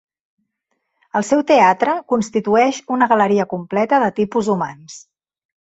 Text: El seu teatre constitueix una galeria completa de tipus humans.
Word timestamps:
El 1.19 1.25
seu 1.27 1.43
teatre 1.51 1.95
constitueix 2.15 2.81
una 2.97 3.11
galeria 3.15 3.49
completa 3.55 4.05
de 4.07 4.13
tipus 4.23 4.53
humans. 4.57 5.03